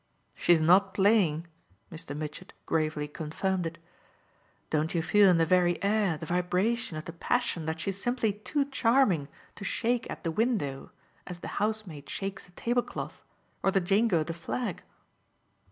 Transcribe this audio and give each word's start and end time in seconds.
"She's 0.33 0.63
not 0.63 0.95
playing" 0.95 1.45
Mr. 1.91 2.17
Mitchett 2.17 2.53
gravely 2.65 3.07
confirmed 3.07 3.67
it. 3.67 3.77
"Don't 4.71 4.95
you 4.95 5.03
feel 5.03 5.29
in 5.29 5.37
the 5.37 5.45
very 5.45 5.77
air 5.83 6.17
the 6.17 6.25
vibration 6.25 6.97
of 6.97 7.05
the 7.05 7.13
passion 7.13 7.67
that 7.67 7.79
she's 7.79 8.01
simply 8.01 8.33
too 8.33 8.65
charming 8.65 9.27
to 9.53 9.63
shake 9.63 10.09
at 10.09 10.23
the 10.23 10.31
window 10.31 10.89
as 11.27 11.41
the 11.41 11.49
housemaid 11.61 12.09
shakes 12.09 12.45
the 12.47 12.51
tablecloth 12.53 13.21
or 13.61 13.69
the 13.69 13.79
jingo 13.79 14.23
the 14.23 14.33
flag?" 14.33 14.81